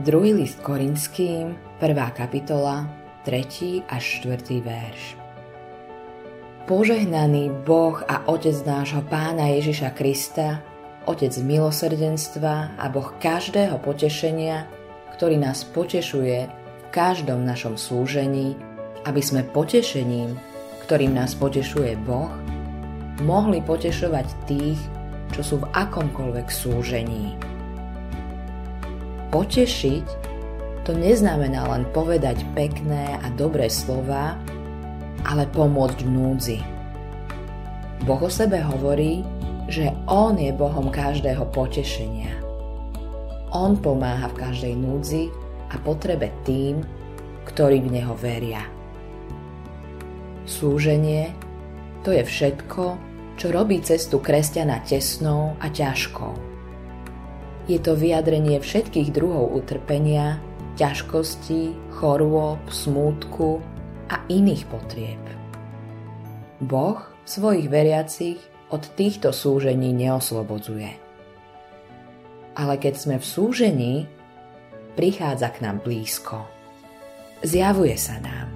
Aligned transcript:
Druhý 0.00 0.32
list 0.32 0.64
Korinským, 0.64 1.60
1. 1.76 2.16
kapitola, 2.16 2.88
3. 3.28 3.84
až 3.84 4.24
4. 4.24 4.64
verš. 4.64 5.12
Požehnaný 6.64 7.52
Boh 7.68 8.00
a 8.08 8.24
Otec 8.24 8.56
nášho 8.64 9.04
Pána 9.12 9.52
Ježiša 9.52 9.92
Krista, 9.92 10.64
Otec 11.04 11.36
milosrdenstva 11.44 12.80
a 12.80 12.84
Boh 12.88 13.12
každého 13.20 13.76
potešenia, 13.84 14.64
ktorý 15.20 15.36
nás 15.36 15.68
potešuje 15.68 16.48
v 16.48 16.84
každom 16.88 17.44
našom 17.44 17.76
súžení, 17.76 18.56
aby 19.04 19.20
sme 19.20 19.44
potešením, 19.52 20.32
ktorým 20.88 21.12
nás 21.12 21.36
potešuje 21.36 22.00
Boh, 22.08 22.32
mohli 23.20 23.60
potešovať 23.60 24.48
tých, 24.48 24.80
čo 25.36 25.44
sú 25.44 25.54
v 25.60 25.68
akomkoľvek 25.76 26.48
súžení. 26.48 27.49
Potešiť 29.30 30.06
to 30.82 30.90
neznamená 30.90 31.70
len 31.70 31.86
povedať 31.94 32.42
pekné 32.58 33.14
a 33.22 33.30
dobré 33.30 33.70
slova, 33.70 34.34
ale 35.22 35.46
pomôcť 35.54 36.02
v 36.02 36.10
núdzi. 36.10 36.58
Boh 38.02 38.18
o 38.18 38.26
sebe 38.26 38.58
hovorí, 38.58 39.22
že 39.70 39.94
On 40.10 40.34
je 40.34 40.50
Bohom 40.50 40.90
každého 40.90 41.46
potešenia. 41.54 42.34
On 43.54 43.78
pomáha 43.78 44.26
v 44.34 44.38
každej 44.42 44.74
núdzi 44.74 45.30
a 45.70 45.78
potrebe 45.78 46.34
tým, 46.42 46.82
ktorí 47.46 47.86
v 47.86 48.02
Neho 48.02 48.18
veria. 48.18 48.66
Súženie 50.42 51.30
to 52.02 52.10
je 52.10 52.26
všetko, 52.26 52.98
čo 53.38 53.46
robí 53.54 53.78
cestu 53.78 54.18
kresťana 54.18 54.82
tesnou 54.82 55.54
a 55.62 55.70
ťažkou 55.70 56.59
je 57.70 57.78
to 57.78 57.94
vyjadrenie 57.94 58.58
všetkých 58.58 59.14
druhov 59.14 59.54
utrpenia, 59.54 60.42
ťažkostí, 60.74 61.94
chorôb, 61.94 62.58
smútku 62.66 63.62
a 64.10 64.18
iných 64.26 64.66
potrieb. 64.66 65.22
Boh 66.58 66.98
svojich 67.22 67.70
veriacich 67.70 68.42
od 68.74 68.82
týchto 68.98 69.30
súžení 69.30 69.94
neoslobodzuje. 69.94 70.90
Ale 72.58 72.74
keď 72.74 72.94
sme 72.98 73.16
v 73.22 73.26
súžení, 73.26 73.94
prichádza 74.98 75.54
k 75.54 75.62
nám 75.62 75.78
blízko. 75.86 76.42
Zjavuje 77.46 77.94
sa 77.94 78.18
nám. 78.18 78.50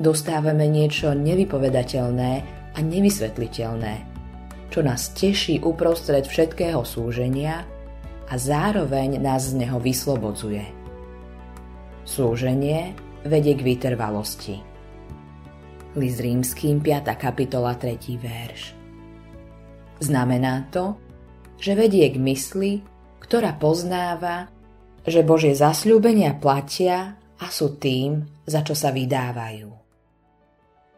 Dostávame 0.00 0.66
niečo 0.72 1.12
nevypovedateľné 1.12 2.32
a 2.72 2.78
nevysvetliteľné, 2.80 3.94
čo 4.72 4.80
nás 4.80 5.12
teší 5.12 5.60
uprostred 5.60 6.24
všetkého 6.24 6.80
súženia 6.82 7.68
a 8.32 8.40
zároveň 8.40 9.20
nás 9.20 9.52
z 9.52 9.60
neho 9.60 9.76
vyslobodzuje. 9.76 10.64
Súženie 12.08 12.96
vedie 13.28 13.52
k 13.52 13.60
vytrvalosti. 13.60 14.56
List 16.00 16.24
rímským 16.24 16.80
5. 16.80 17.12
kapitola 17.20 17.76
3. 17.76 17.92
verš. 18.16 18.72
Znamená 20.00 20.64
to, 20.72 20.96
že 21.60 21.76
vedie 21.76 22.08
k 22.08 22.16
mysli, 22.24 22.80
ktorá 23.20 23.52
poznáva, 23.60 24.48
že 25.04 25.20
Božie 25.20 25.52
zasľúbenia 25.52 26.40
platia 26.40 27.20
a 27.36 27.46
sú 27.52 27.76
tým, 27.76 28.24
za 28.48 28.64
čo 28.64 28.72
sa 28.72 28.96
vydávajú. 28.96 29.68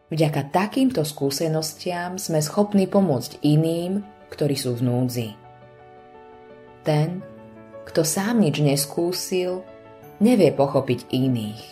Vďaka 0.07 0.41
takýmto 0.55 1.03
skúsenostiam 1.03 2.15
sme 2.15 2.39
schopní 2.39 2.87
pomôcť 2.87 3.43
iným, 3.43 3.99
ktorí 4.31 4.55
sú 4.55 4.79
v 4.79 4.87
núdzi. 4.87 5.44
Ten, 6.85 7.25
kto 7.89 8.05
sám 8.05 8.45
nič 8.45 8.61
neskúsil, 8.61 9.65
nevie 10.21 10.53
pochopiť 10.53 11.09
iných. 11.09 11.63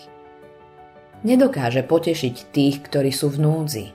Nedokáže 1.22 1.86
potešiť 1.86 2.36
tých, 2.50 2.82
ktorí 2.82 3.14
sú 3.14 3.30
v 3.30 3.38
núdzi. 3.38 3.88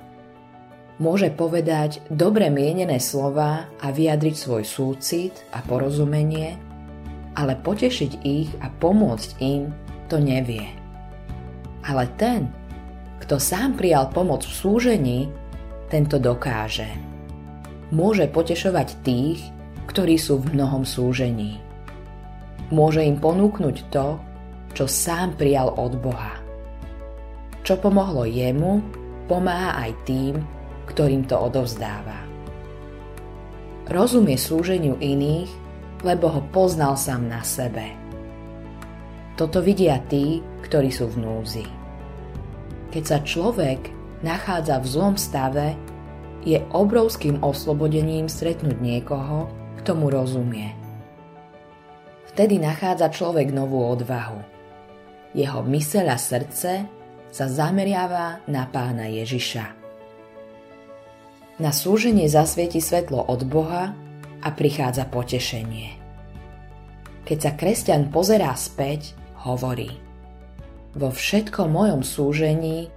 Môže 1.02 1.34
povedať 1.34 2.06
dobre 2.06 2.48
mienené 2.54 3.02
slova 3.02 3.66
a 3.82 3.86
vyjadriť 3.90 4.34
svoj 4.34 4.62
súcit 4.62 5.34
a 5.50 5.58
porozumenie, 5.62 6.54
ale 7.34 7.58
potešiť 7.58 8.12
ich 8.22 8.50
a 8.62 8.70
pomôcť 8.70 9.30
im 9.42 9.74
to 10.06 10.22
nevie. 10.22 10.70
Ale 11.82 12.06
ten, 12.14 12.46
kto 13.22 13.42
sám 13.42 13.74
prijal 13.74 14.10
pomoc 14.14 14.46
v 14.46 14.54
súžení, 14.54 15.20
tento 15.90 16.22
dokáže. 16.22 16.88
Môže 17.90 18.30
potešovať 18.30 18.88
tých, 19.02 19.40
ktorí 19.88 20.20
sú 20.20 20.44
v 20.44 20.54
mnohom 20.54 20.84
súžení. 20.84 21.58
Môže 22.68 23.00
im 23.00 23.16
ponúknuť 23.16 23.76
to, 23.88 24.20
čo 24.76 24.84
sám 24.84 25.34
prijal 25.40 25.72
od 25.72 25.96
Boha. 25.96 26.36
Čo 27.64 27.80
pomohlo 27.80 28.28
jemu, 28.28 28.84
pomáha 29.26 29.88
aj 29.88 29.92
tým, 30.04 30.34
ktorým 30.88 31.24
to 31.24 31.36
odovzdáva. 31.36 32.28
Rozumie 33.88 34.36
súženiu 34.36 35.00
iných, 35.00 35.48
lebo 36.04 36.28
ho 36.28 36.44
poznal 36.52 36.94
sám 36.94 37.26
na 37.26 37.40
sebe. 37.40 37.96
Toto 39.34 39.64
vidia 39.64 39.96
tí, 40.12 40.44
ktorí 40.68 40.92
sú 40.92 41.08
v 41.08 41.24
núzi. 41.24 41.66
Keď 42.92 43.02
sa 43.04 43.18
človek 43.24 43.80
nachádza 44.20 44.80
v 44.80 44.86
zlom 44.86 45.14
stave, 45.16 45.72
je 46.44 46.60
obrovským 46.72 47.40
oslobodením 47.44 48.28
stretnúť 48.28 48.76
niekoho, 48.80 49.48
kto 49.78 49.94
mu 49.94 50.10
rozumie. 50.10 50.74
Vtedy 52.34 52.58
nachádza 52.58 53.10
človek 53.10 53.50
novú 53.50 53.82
odvahu. 53.86 54.42
Jeho 55.34 55.60
myseľ 55.62 56.06
a 56.10 56.18
srdce 56.18 56.72
sa 57.28 57.46
zameriava 57.46 58.42
na 58.48 58.64
pána 58.66 59.10
Ježiša. 59.10 59.66
Na 61.58 61.74
súženie 61.74 62.30
zasvieti 62.30 62.78
svetlo 62.78 63.26
od 63.26 63.42
Boha 63.46 63.90
a 64.38 64.48
prichádza 64.54 65.06
potešenie. 65.10 65.98
Keď 67.26 67.38
sa 67.38 67.52
kresťan 67.58 68.08
pozerá 68.08 68.54
späť, 68.54 69.12
hovorí 69.44 69.92
Vo 70.96 71.12
všetkom 71.12 71.68
mojom 71.68 72.00
súžení 72.00 72.88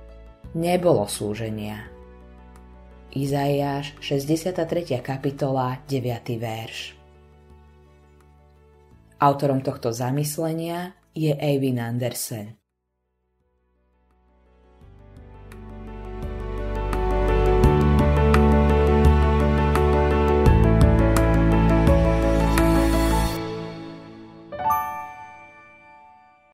nebolo 0.56 1.04
súženia 1.10 1.91
Izaiáš 3.12 3.92
63. 4.00 5.04
kapitola 5.04 5.76
9. 5.84 6.40
verš. 6.40 6.96
Autorom 9.20 9.60
tohto 9.60 9.92
zamyslenia 9.92 10.96
je 11.12 11.36
Eivin 11.36 11.84
Andersen. 11.84 12.61